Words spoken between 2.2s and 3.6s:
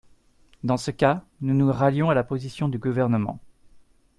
position du Gouvernement.